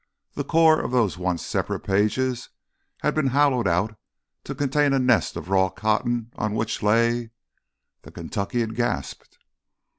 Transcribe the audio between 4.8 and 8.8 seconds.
a nest of raw cotton on which lay... The Kentuckian